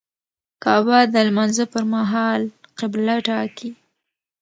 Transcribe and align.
کعبه 0.63 0.99
د 1.13 1.15
لمانځه 1.27 1.65
پر 1.73 1.83
مهال 1.93 2.41
قبله 2.79 3.15
ټاکي. 3.27 3.69